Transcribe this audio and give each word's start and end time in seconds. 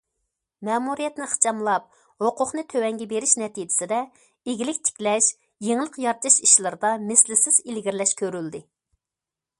مەمۇرىيەتنى 0.67 1.25
ئىخچاملاپ، 1.25 1.99
ھوقۇقنى 2.25 2.63
تۆۋەنگە 2.73 3.07
بېرىش 3.13 3.35
نەتىجىسىدە 3.41 4.01
ئىگىلىك 4.53 4.81
تىكلەش، 4.89 5.31
يېڭىلىق 5.69 6.03
يارىتىش 6.09 6.39
ئىشلىرىدا 6.49 6.95
مىسلىسىز 7.07 7.65
ئىلگىرىلەش 7.67 8.19
كۆرۈلدى. 8.25 8.67